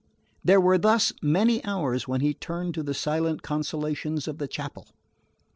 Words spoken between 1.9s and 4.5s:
when he turned to the silent consolations of the